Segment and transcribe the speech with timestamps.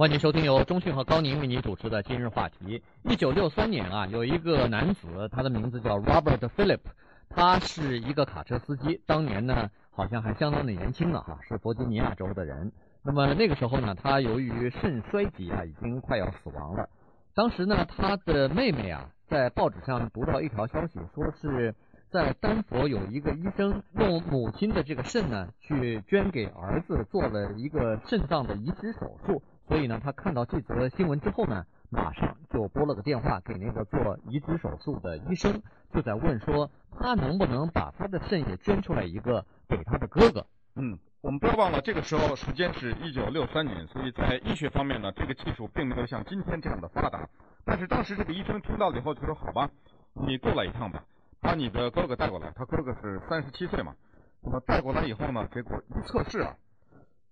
[0.00, 2.82] 欢迎收听由中讯和高宁为您主持的今日话题。
[3.02, 6.80] 一九六三年啊，有一个男子，他的名字叫 Robert Philip，
[7.28, 12.72] 他是一个卡车司机，当年呢好像还相当的年轻呢哈，是弗吉尼亚州的人。
[13.02, 16.88] 那么那个时候呢，他由于肾衰竭啊，已经快要死亡了。
[17.34, 21.74] 当时呢，他的妹妹啊，在报纸上读到一条消息，说是
[22.08, 29.42] 在丹佛有一个医生用母亲的这个肾呢，去捐给儿子做了一个肾脏的移植手术。
[29.70, 35.62] 所以呢，他看到这则新闻之后呢，马上就拨了个电话给那个做移植手术的医生，
[35.94, 40.44] 就在问说他能不能把他的肾也捐出来一个给他的哥哥。
[40.74, 47.28] 嗯，我们不要忘了，这个时候时间是一九六三年，所以在医学方面呢，这个技术并没有像今天这样的发达。
[47.64, 49.70] 但是当时这个医生听到了以后就说：“好吧，
[50.14, 51.04] 你过来一趟吧，
[51.40, 53.94] 把你的哥哥带过来。”他哥哥是三十七岁嘛，
[54.42, 56.56] 那么带过来以后呢，结果一测试啊。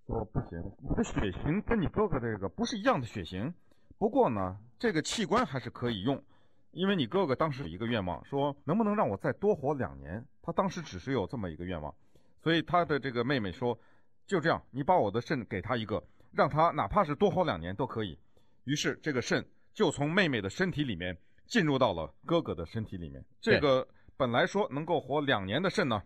[0.09, 3.53] 说不行，你的血型跟你哥哥这个不是一样的血型。
[3.99, 6.21] 不过呢，这个器官还是可以用，
[6.71, 10.25] 因为你哥哥当时有一个愿望，说能不能让我再多活两年？
[10.41, 11.95] 他当时只是有这么一个愿望，
[12.43, 13.79] 所以他的这个妹妹说，
[14.27, 18.19] 就这样，你把我的肾给他一个，让他哪怕是多活两年都可以。
[18.65, 21.15] 于是这个肾就从妹妹的身体里面
[21.47, 23.23] 进入到了哥哥的身体里面。
[23.43, 26.03] 这个本来说能够活两年的肾呢，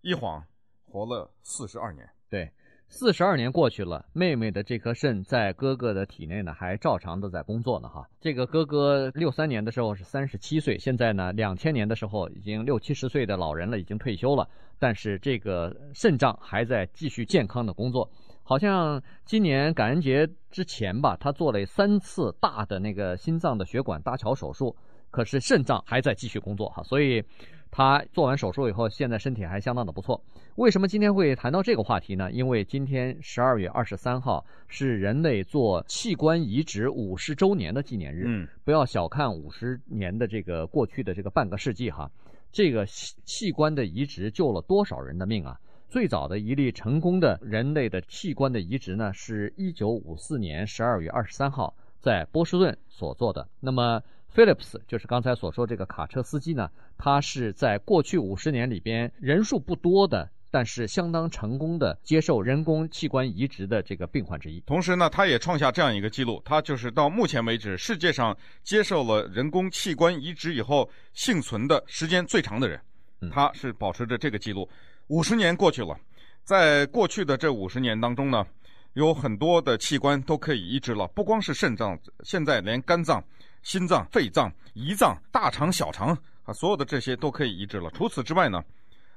[0.00, 0.42] 一晃
[0.86, 2.08] 活了四十二年。
[2.30, 2.50] 对。
[2.94, 7.88] 四十二年过去了，妹妹的这颗肾在哥哥的体内呢，还照常的在工作呢。
[7.88, 14.46] 哈，这个哥哥六三年的时候是三十七岁，现在呢，两千年的时候已经六七十岁的老人了，已经退休了。
[14.78, 18.06] 但是这个肾脏还在继续健康的工作。
[18.42, 24.76] 好像今年感恩节之前吧，他做了三次大的那个心脏的血管搭桥手术，
[25.12, 27.22] 可是肾脏还在继续工作哈，所以。
[27.74, 30.22] 他做完手术以后，现在身体还相当的不错。
[30.56, 32.30] 为什么今天会谈到这个话题呢？
[32.30, 38.24] 因为今天十二月二十三号是人类做器官移植五十周年的纪念日。
[38.26, 42.10] 嗯，不要小看五十年的这个过去的这个半个世纪哈，
[42.52, 45.58] 这个器官的移植救了多少人的命啊！
[45.88, 53.48] 最早的一例成功的人类的器官的移植呢，是一九五四年十二月二十三号在波士顿所做的。
[53.60, 54.02] 那么。
[54.34, 64.58] Phillips 就是刚才所说这个卡车司机呢，他是在过去五十年里边人数不多的，但是相当成功的接受人工器官移植的这个病患之一。
[64.60, 72.80] 同时呢，他也创下这样一个记录，他就是到目前为止世界上接受了人工器官移植以后幸存的时间最长的人，
[73.30, 74.66] 他是保持着这个记录。
[75.08, 75.94] 五十年过去了，
[76.42, 78.46] 在过去的这五十年当中呢，
[78.94, 83.22] 有很多的器官都可以移植了，不光是肾脏，现在连肝脏。
[83.62, 87.90] 心脏、肺脏、胰脏、大肠、小肠啊，所有的这些都可以移植了。
[87.92, 88.62] 除此之外呢，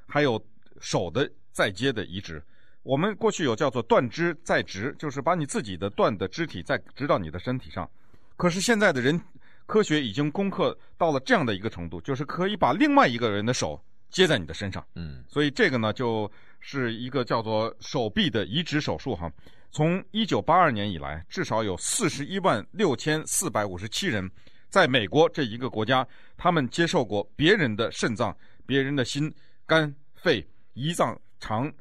[0.08, 0.44] 还有
[0.80, 2.44] 手的再接的移植。
[2.84, 7.90] 我们过去有叫做断肢再植，就是把你自己的断的肢体再植到你的身体上。
[8.38, 9.20] 可是现在的人
[9.66, 14.86] 科学已经攻克到了这样的一个程度，就是可以把另外一个人的手接在你的身上。
[14.96, 19.32] 嗯，所以这个呢，就是一个叫做手臂的移植手术哈。
[19.72, 24.30] 从一九八二年以来，至少有四十一万六千四百五十七人，
[24.70, 26.08] 在美国这一个国家，
[26.38, 29.34] 他们接受过别人的肾脏、别人的心、
[29.66, 31.72] 肝、肺、胰脏、肠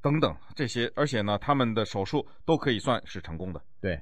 [0.00, 3.62] 等等这些，而且呢，他们的手术都可以算是成功的。
[3.80, 4.00] 对，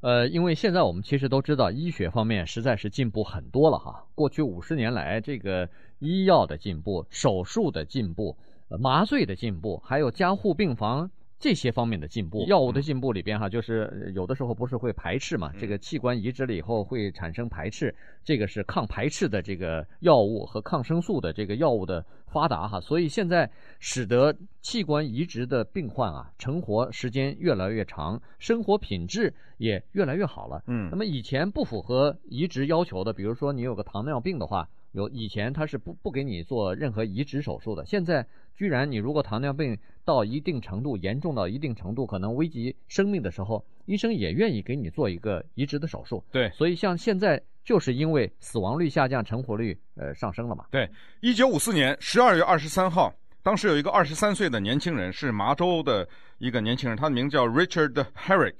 [0.00, 4.04] 呃，因为现在我们其实都知道，医学方面实在是进步很多了哈。
[4.14, 8.36] 过去五十年来，这个医药的进步、手术的进步、
[8.68, 11.10] 麻醉的进步，还有加护病房。
[11.38, 17.94] 这些方面的进步，药物的进步里边哈，就是有的时候不是会排斥嘛，这个器官移植了以后会产生排斥，
[18.24, 30.62] 这个是抗排斥的这个药物和抗生素的这个药物的发达哈，所以现在使得器官移植的病患啊，成活时间越来越长，生活品质也越来越好了。
[30.66, 34.68] 嗯，那么以前不符合移植要求的，比如说你有个糖尿病的话。
[34.92, 38.26] 有以前他是不不给你做任何移植手术的，现在
[38.56, 46.24] 居然你如果糖尿病到一定程度，严重到一定程度，可能危及生命的时候，医生也愿意给你做一个移植的手术。
[46.32, 50.64] 对，所以像现在就是因为死亡率下降，成活率呃上升了嘛。
[50.70, 50.88] 对，
[51.20, 53.12] 一九五四年十二月二十三号，
[53.42, 56.08] 当时有一个二十三岁的年轻人，是麻州的
[56.38, 58.54] 一个年轻人，他的名字叫 Richard Herrick，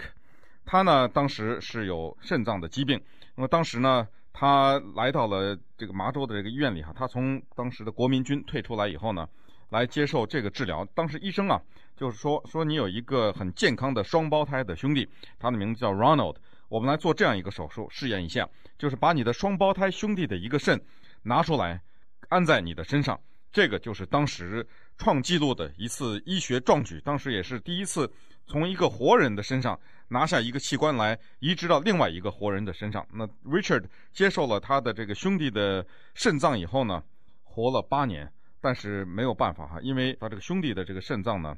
[0.67, 3.01] 他呢当时是有肾脏的疾病，
[3.35, 4.07] 那么当时呢。
[4.41, 9.29] 他来到了这个麻州的这个医院里哈，他从当时的国民军退出来以后呢，
[9.71, 10.85] 来接受这个治疗。
[10.95, 11.61] 当时医生啊，
[11.97, 16.37] 就是说说你有一个很健康的双胞胎的兄弟，他的名字叫 Ronald，
[16.69, 18.49] 我们来做这样一个手术试验一下，
[18.79, 20.81] 就是把你的双胞胎兄弟的一个肾
[21.23, 21.81] 拿出来
[22.29, 23.21] 安在你的身上，
[23.51, 24.67] 这个就是当时
[24.97, 28.11] 创纪录的一次医学壮举，当时也是第一次
[28.47, 29.79] 从一个活人的身上
[30.09, 33.07] 拿下一个器官来移植到另外一个活人的身上。
[33.13, 37.03] 那 Richard 接受了他的这个兄弟的肾脏以后呢，
[37.45, 38.31] 活了八年，
[38.69, 41.57] 但是没有办法哈，因为他这个兄弟的这个肾脏呢，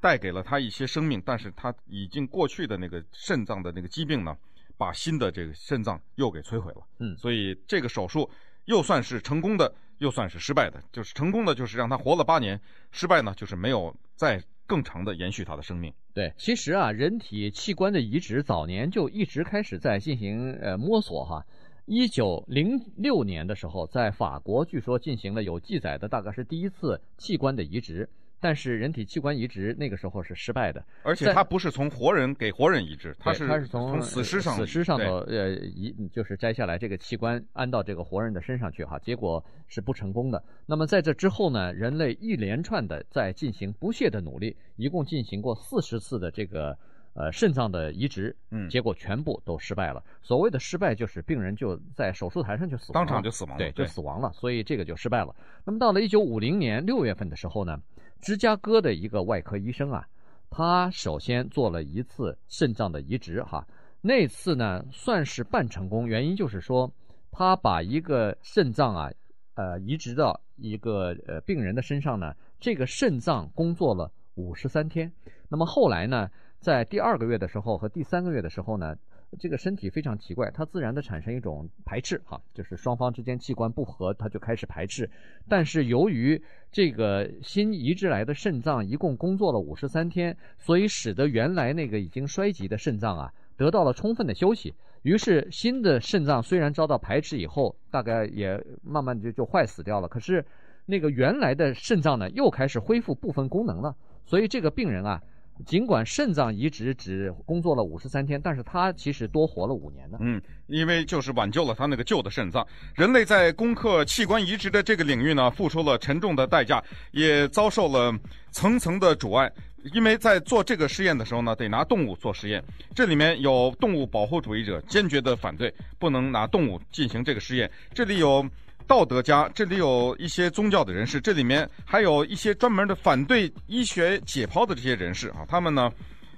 [0.00, 4.36] 带给了他一些生命，但是他已经过去的那个肾脏的那个疾病呢，
[4.76, 6.84] 把新的这个肾脏又给摧毁了。
[6.98, 8.28] 嗯，所以这个手术
[8.64, 9.72] 又算是成功的。
[9.98, 12.58] 又算是失败的，就是成功的，就是让他活了八年；
[12.90, 15.94] 失败呢，就是没有再更长的延续他的生命。
[16.12, 21.46] 对，其实啊，人体器官的移植早年就一直开始在进行呃摸索哈。
[21.86, 28.08] 一九零六年的时候，在法国据说进行了有记载的，大概是第一次器官的移植。
[28.40, 40.44] 但是人体器官移植那个时候是失败的，而且它不是从活人给活人移植，它是它是从死尸上死尸上头呃移就是摘下来这个器官安到这个活人的身上去哈，结果是不成功的。
[40.66, 46.76] 那么在这之后呢，人类一连串的在进行不懈的努力，一共进行过四十次的这个
[47.14, 50.04] 呃肾脏的移植，嗯，结果全部都失败了。
[50.22, 55.34] 所谓的失败就是病人就在手术台上就死亡了，当场就死亡了，对，就死亡了，所以这个就失败了。
[55.64, 57.80] 那么到了一九五零年六月份的时候呢。
[58.20, 60.08] 芝加哥的一个外科医生啊，
[60.48, 63.68] 他首先做了一次肾脏的移植哈，
[64.00, 66.90] 那次呢算是半成功，原因就是说
[67.30, 69.10] 他把一个肾脏啊，
[69.56, 75.12] 呃移植到一个呃病人的身上呢，这个肾脏工作了五十三天，
[75.50, 76.30] 那么后来呢，
[76.64, 78.96] 在第二个月的时候和第三个月的时候呢。
[79.36, 85.10] 这个身体非常奇怪，它自然的产生一种排斥，哈，就是双方之间器官不合，它就开始排斥。
[85.48, 86.40] 但是由于
[86.70, 94.72] 这个新移植来的肾脏一共工作了五十三天，所以使得原来那个已经衰竭的肾脏啊得到了充分的休息。
[95.02, 100.46] 于是新的肾脏虽然遭到排斥以后，大概也慢慢就就坏死掉了，可是
[100.86, 103.96] 那个原来的肾脏呢又开始恢复部分功能了。
[104.24, 105.20] 所以这个病人啊。
[105.64, 110.18] 尽管肾脏移植只工作了五十三天，但是他其实多活了五年呢。
[110.20, 112.66] 嗯，因为就是挽救了他那个旧的肾脏。
[112.94, 118.12] 人类在攻克器官移植的这个领域呢，付出了沉重的代价，也遭受了
[118.50, 119.50] 层层的阻碍。
[119.92, 122.62] 因为在做这个实验的时候呢，得拿动物做实验，
[122.94, 127.70] 这里面有动物保护主义者坚决的反对，不能拿动物进行这个实验。
[127.92, 128.44] 这里有。
[128.86, 135.90] 道德家，这里有一些宗教的人士，这里面还有一些专门的反对医学解剖的这些人士啊，他们呢，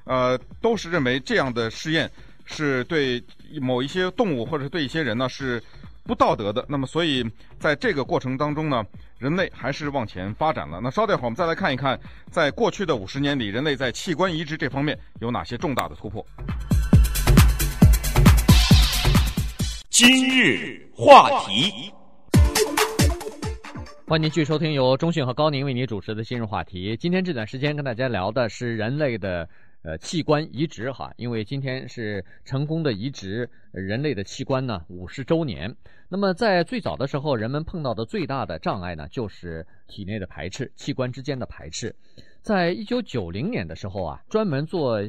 [0.05, 2.11] 呃，都是认为这样的试验
[2.45, 3.23] 是对
[3.61, 5.63] 某一些动物或者对一些人呢是
[6.05, 6.65] 不道德的。
[6.69, 7.25] 那么，所以
[7.59, 8.85] 在这个过程当中呢，
[9.19, 10.81] 人类还是往前发展了。
[10.81, 11.99] 那稍待会儿我们再来看一看，
[12.31, 16.25] 在过去的五十年里，人类在器官移植这方面有哪些重大的突破。
[19.91, 21.93] 今日话题。
[24.09, 26.97] 欢迎继续收听由中讯和高宁为您主持的今日话题。
[26.97, 29.49] 今天这段时间跟大家聊的是人类的
[29.83, 35.75] 呃器官移植哈，因为今天是成功的移植人类的器官呢五十周年。
[36.09, 41.93] 那么在最早的时候，人们碰到的最大的障碍呢，就是体内的排斥，器官之间的排斥。
[42.43, 45.01] 在一九九零年的时候啊，专门做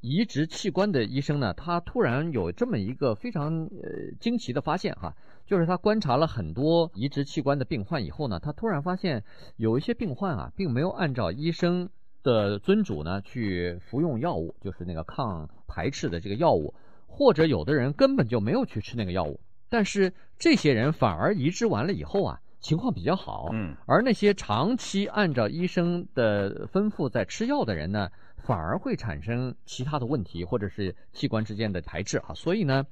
[0.00, 5.14] 移植器官的医生呢，他突然有这么一个非常呃惊奇的发现哈。
[5.50, 9.24] 就是他观察了很多移植器官的病患以后呢，他突然发现
[9.56, 11.90] 有一些病患啊，并没有按照医生
[12.22, 16.72] 的遵嘱呢去服用药物，就是那个抗排斥的这个药物，
[17.08, 23.48] 或者有的人根本就没有去吃那个药物，但是这些人反而移植完了以后啊，情况比较好。
[23.52, 32.34] 嗯，而那些长期按照医生的吩咐在吃药的人呢，反而会产生其他的问题，或者是器官之间的排斥啊。
[32.36, 32.86] 所以呢，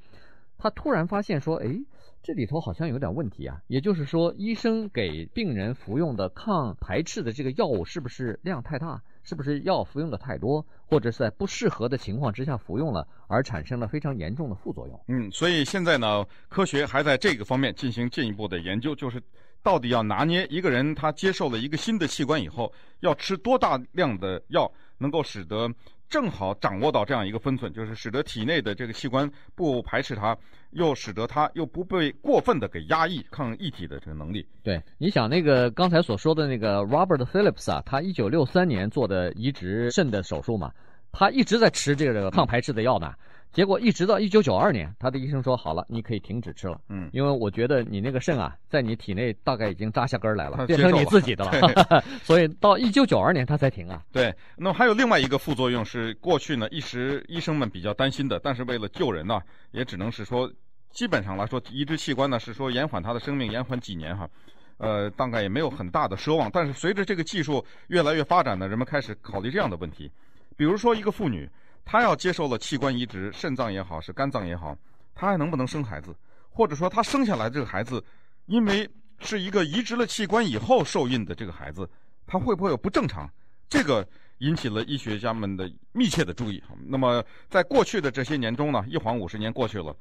[0.59, 1.81] 他突然发现说，哎。
[2.23, 9.03] 这里头好像有点问题啊，也就是说，医生给病人服用的抗排斥的这个药物是不是量太大？
[9.23, 14.99] 是不是药服用的太多，或者是在不适合的情况之下服用了，而产生了非常严重的副作用？
[15.09, 19.23] 嗯，所以现在呢，科学还在这个方面进行进一步的研究，就是
[19.63, 25.71] 到底要拿捏一个人他接受了一个新的器官以后，要吃多大量的药，能够使得。
[26.11, 30.35] 正好掌握到这样一个分寸，就是使得体内的这个器官不排斥它，
[30.71, 34.49] 又使得它又不被过分的给压抑抗异体的这个能力。
[34.63, 40.73] 对，你想那个刚才所说的那个 Robert Phillips 啊，他一九六三年做的移植肾的手术嘛，
[41.13, 43.13] 他一直在吃这个抗排斥的药呢。
[43.53, 46.81] 结果一直到一九九二年，他的医生说好了，你可以停止吃了。
[46.89, 51.51] 嗯，因为我觉得你那个肾啊，在你体内大概已经扎下根来了，变成你自己的了。
[51.91, 54.03] 了 所以到一九九二年他才停啊。
[54.13, 59.41] 对，那么还有另外一个副作用是过去呢一时医生们比较担心的，但是为了救人呢，
[59.73, 60.49] 也只能是说，
[60.91, 64.29] 基本上来说移植器官呢是说延缓他的生命，延缓几年哈，
[64.77, 66.51] 呃，大概也没有很大的奢望。
[66.53, 70.11] 但是随着这个技术越来越发展呢，人们开始考虑这样的问题。
[70.57, 71.49] 比如说一个妇女，
[71.91, 74.77] 她要接受了器官移植，肾脏也好，是肝脏也好，
[75.15, 76.15] 她还能不能生孩子？
[76.51, 78.05] 或者说她生下来这个孩子，
[78.45, 78.87] 因为
[79.21, 81.89] 是一个移植了器官以后受孕的这个孩子，
[82.27, 83.27] 他会不会有不正常？
[83.71, 84.07] 这个
[84.41, 86.63] 引起了医学家们的密切的注意。
[86.87, 89.97] 那么，在过去的这些年中呢，一晃五十年过去了，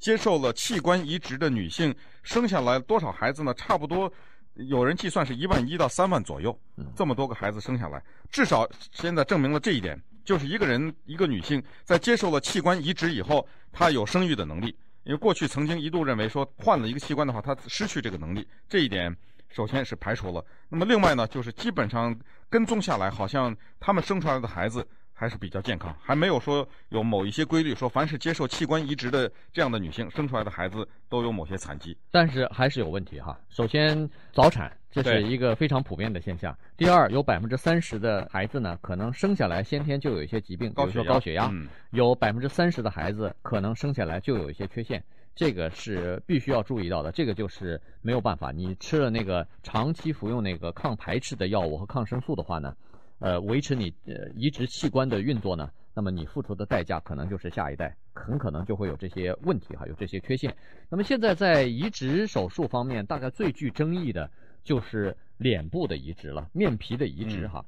[0.00, 3.54] 接受了器官移植的女性生下来多少孩子呢？
[3.54, 4.12] 差不多
[4.54, 6.58] 有人计算是一万一到三万左右。
[6.96, 9.96] 这么多个孩子生下来，至少现在证明了这一点，
[10.28, 14.76] 就是一个人一个女性在接受了器官移植以后，她有生育的能力。
[15.04, 19.16] 因为过去曾经一度认为说换了一个器官的话，她失去这个能力，这一点。
[19.48, 22.14] 首先是排除了，那么另外呢，就是基本上
[22.50, 24.86] 跟踪下来，好像他们生出来的孩子
[25.18, 31.96] 还是比较健康，还没有说有某一些规律说，凡是接受器官移植的这样的女性生出来的孩子都有某些残疾。
[32.12, 33.36] 但是还是有问题哈。
[33.48, 36.56] 首先早产，这是一个非常普遍的现象。
[36.76, 41.48] 第二，有百分之三十的孩子呢，可能生下来先天就有一些疾病，比如说高血压。
[41.52, 45.02] 嗯、有百分之三十的孩子可能生下来就有一些缺陷。
[45.34, 52.74] 这个是必须要注意到的，这个就是没有办法，你吃了那个长期服用那个抗排斥的药物和抗生素的话呢，
[53.18, 60.54] 呃，维持你呃移植器官的运作呢，那么你付出的代价可能就是下一代很可能就会有这些问题哈，有这些缺陷。
[60.88, 64.30] 那么现在在移植手术方面，大概最具争议的
[64.62, 67.64] 就是脸部的移植了，面皮的移植哈。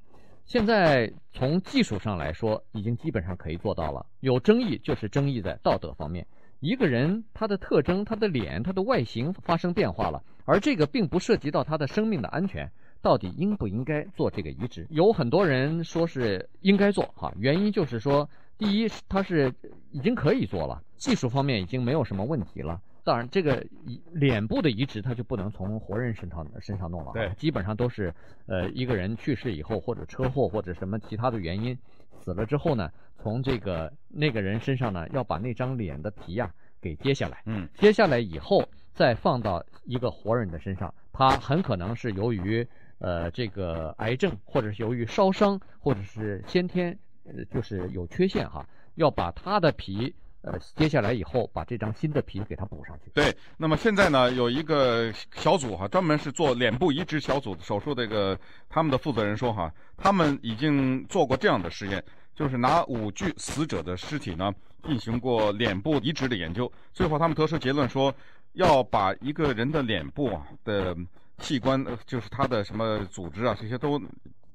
[0.46, 6.26] 现在从技术上来说，已经基本上可以做到了，有争议就是争议在道德方面。
[6.58, 12.70] 一个人他的特征、他的脸、他的外形发生变化了，而这个并不涉及到他的生命的安全，
[13.02, 14.86] 到底应不应该做这个移植？
[14.90, 18.28] 有很多人说是应该做哈，原因就是说，
[18.58, 19.52] 第一，它是
[19.90, 22.80] 已经可以做了，技术方面已经没有什么问题了。
[23.02, 23.66] 当然，这个
[24.12, 28.14] 脸部的移植它就不能从活人身上身上弄了，对，基本上都是
[28.46, 31.76] 呃一个人去世以后或者车祸或者什么其他的原因。
[32.20, 36.52] 死了之后呢，从这个那个人身上呢，要把那张脸的皮呀、啊、
[36.82, 37.42] 给揭下来。
[37.46, 42.66] 嗯，揭下来以后再放到一个活人的身上，他很可能是由于
[42.98, 53.10] 呃这个癌症，或者是由于烧伤，或者是先天呃就是有缺陷哈，要把他的皮呃揭下来以后，把这张新的皮给他补上去。
[53.12, 58.38] 对，那么现在呢，有一个小组哈，专门是做脸部移植小组手术，这个
[58.70, 62.02] 他们的负责人说哈，他们已经做过这样的实验。
[62.34, 64.50] 就是拿五具死者的尸体呢，
[64.82, 68.14] 进行过脸部移植的研究，最后他们得出结论说，
[68.52, 70.96] 要把一个人的脸部啊的
[71.38, 74.00] 器官，就是他的什么组织啊，这些都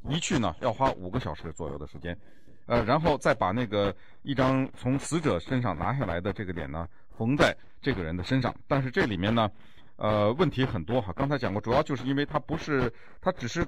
[0.10, 2.18] 移去呢，要花五个小时左右的时间，
[2.66, 6.88] 呃，然后再把那个一张从死者身上拿下来的这个脸呢，
[7.18, 9.50] 缝在这个人的身上，但是这里面呢，
[9.96, 13.66] 呃，问题很多哈，刚才讲过，主要就是因为它不是，它只是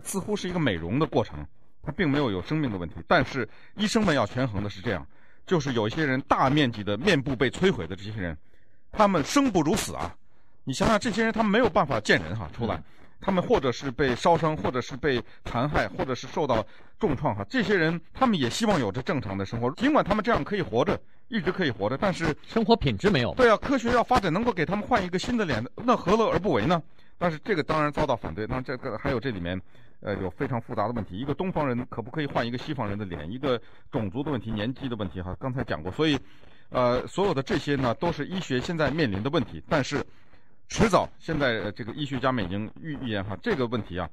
[0.00, 1.46] 似乎是一个美容的过程。
[1.86, 5.06] 他并没有有生命的问题，但是医生们要权衡的是这样，
[5.44, 8.34] 就是有一些人大面积的面部被摧毁的这些人，
[8.96, 10.14] 他们生不如死啊！
[10.64, 12.82] 你想想，这些人他们没有办法见人哈出来，
[13.20, 16.64] 他们或者是被烧伤，或者是被残害，或者是受到
[16.98, 17.44] 重创哈。
[17.48, 20.98] 这些人他们也希望有着正常的生活，尽管他们这样可以活着，
[21.28, 23.34] 一直可以活着，但是生活品质没有。
[23.34, 26.82] 对啊，科学要发展能够给他们换一个新的脸，那何乐而不为呢？
[27.18, 28.46] 但是这个当然遭到反对。
[28.46, 29.60] 那这个还有这里面。
[30.00, 31.16] 呃，有非常复杂的问题。
[31.16, 33.32] 一个东方人可不可以换一个西方人的脸？
[33.32, 33.58] 一个
[33.90, 35.90] 种族的问题，年纪的问题，哈，刚才讲过。
[35.90, 36.20] 所以，
[36.74, 39.62] 呃，所有的这些呢，都是医学现在面临的问题。
[39.68, 40.04] 但是，
[40.68, 44.10] 迟早，现在这个医学家们已经预预言哈，这个问题啊，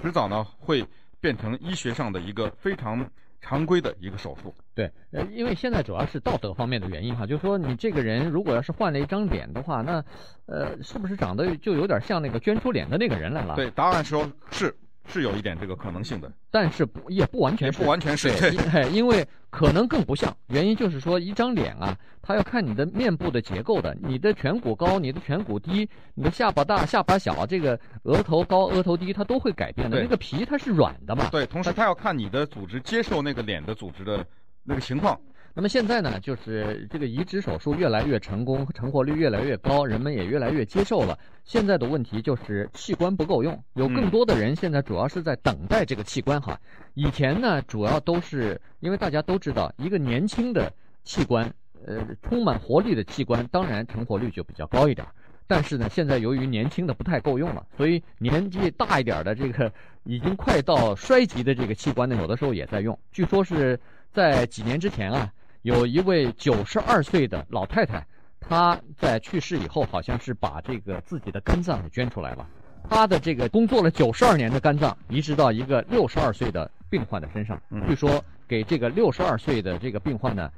[0.00, 0.86] 迟早呢会
[1.20, 3.04] 变成医学上的一个非常
[3.40, 4.54] 常规的一个手术。
[4.74, 10.04] 对，呃，因为现在主要是道德方面的原因哈，就是说你这个人如果要是换了一张脸的话，那，
[10.46, 13.56] 呃，是不是长得就有点像那个捐出脸的那个人来了？
[13.56, 14.74] 对，答案说是。
[15.06, 20.34] 是有一点这个可能性的，但是不也不完全是，不完全是对，对，因为可能更不像。
[20.48, 30.00] 原因就是说，一张脸啊，它要看你的面部的结构的，你的颧骨高，你的颧骨低，你的下巴大，下巴小，这个额头高，额头低，它都会改变的。
[30.00, 31.28] 那个皮它是软的嘛？
[31.30, 34.26] 对，同时它要看你的组织接受那个脸的组织的
[34.62, 35.20] 那个情况。
[35.56, 41.16] 那么现在呢，就是这个移植手术越来越成功，成活率越来越高，人们也越来越接受了。
[41.44, 46.60] 现在的问题就是器官不够用，有更多的人现在主要是在等待这个器官哈。
[46.94, 50.72] 以前呢，主要都是因为大家都知道，一个年轻的
[51.04, 51.48] 器官，
[51.86, 55.06] 呃，充满活力的器官，当然成活率就比较高一点。
[55.46, 62.98] 但是呢，现在由于年轻的不太够用了，所以年纪大一点的这个已经快到衰竭的这个器官呢，有的时候也在用。
[63.12, 63.78] 据说是
[64.10, 65.32] 在几年之前啊。
[65.64, 68.06] 有一位九十二岁的老太太，
[68.38, 72.46] 她在去世以后，好像是把这个自己的肝脏给捐出来了。
[72.90, 80.50] 她的这个工作了九十二年的肝脏移植到一个六十二岁的病患的身上，据说给这个六十二岁的这个病患呢，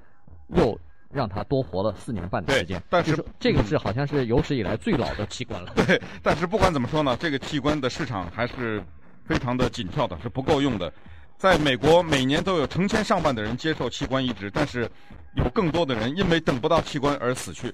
[0.49, 0.77] 又
[1.13, 2.83] 让他多活了四年半的时间。
[2.91, 5.73] 但是这个是好像是有史以来最老的器官了。
[5.77, 8.83] 对，但是不管怎么说呢，这个器官的市场还是
[9.25, 10.93] 非常的紧俏的，是不够用的。
[11.39, 14.91] 在美国，每年都有成千上万的人接受器官移植，但是
[15.35, 17.73] 有更多的人因为等不到器官而死去。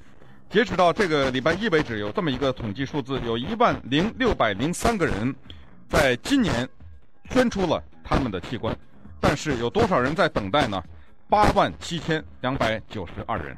[0.51, 5.35] 截止到这个礼拜一为止，有这么一个统计数字，有一万零六百零三个人
[5.89, 6.69] 在今年
[7.31, 8.77] 捐出了他们的器官，
[9.21, 10.83] 但是有多少人在等待呢？
[11.29, 13.57] 八万七千两百九十二人。